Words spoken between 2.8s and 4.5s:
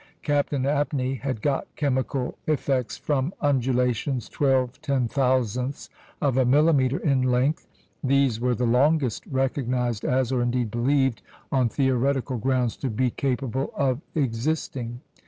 from undulations